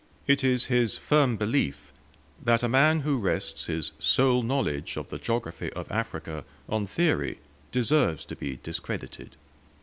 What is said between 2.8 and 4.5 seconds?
who rests his sole